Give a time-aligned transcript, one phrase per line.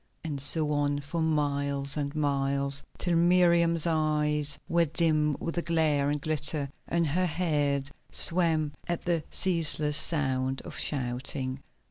[0.23, 6.09] And so on for miles and miles, till Miriam's eyes were dim with the glare
[6.09, 11.59] and glitter, and her head swam at the ceaseless sound of shouting.